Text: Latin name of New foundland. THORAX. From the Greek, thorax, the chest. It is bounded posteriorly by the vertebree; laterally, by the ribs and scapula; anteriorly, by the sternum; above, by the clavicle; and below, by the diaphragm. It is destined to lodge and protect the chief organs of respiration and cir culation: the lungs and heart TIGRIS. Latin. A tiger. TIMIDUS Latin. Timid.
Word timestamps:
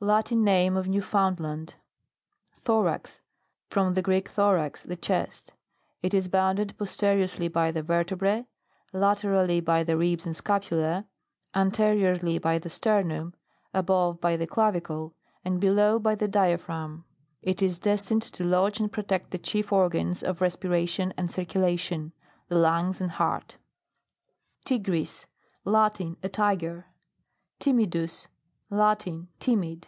Latin 0.00 0.42
name 0.42 0.76
of 0.76 0.88
New 0.88 1.00
foundland. 1.00 1.76
THORAX. 2.58 3.20
From 3.70 3.94
the 3.94 4.02
Greek, 4.02 4.28
thorax, 4.28 4.82
the 4.82 4.96
chest. 4.96 5.52
It 6.02 6.12
is 6.12 6.26
bounded 6.26 6.76
posteriorly 6.76 7.46
by 7.46 7.70
the 7.70 7.84
vertebree; 7.84 8.46
laterally, 8.92 9.60
by 9.60 9.84
the 9.84 9.96
ribs 9.96 10.26
and 10.26 10.34
scapula; 10.34 11.06
anteriorly, 11.54 12.38
by 12.40 12.58
the 12.58 12.68
sternum; 12.68 13.32
above, 13.72 14.20
by 14.20 14.36
the 14.36 14.48
clavicle; 14.48 15.14
and 15.44 15.60
below, 15.60 16.00
by 16.00 16.16
the 16.16 16.26
diaphragm. 16.26 17.04
It 17.40 17.62
is 17.62 17.78
destined 17.78 18.22
to 18.22 18.42
lodge 18.42 18.80
and 18.80 18.90
protect 18.90 19.30
the 19.30 19.38
chief 19.38 19.72
organs 19.72 20.24
of 20.24 20.40
respiration 20.40 21.14
and 21.16 21.30
cir 21.30 21.44
culation: 21.44 22.10
the 22.48 22.56
lungs 22.56 23.00
and 23.00 23.12
heart 23.12 23.54
TIGRIS. 24.64 25.28
Latin. 25.64 26.16
A 26.24 26.28
tiger. 26.28 26.86
TIMIDUS 27.60 28.26
Latin. 28.68 29.28
Timid. 29.38 29.86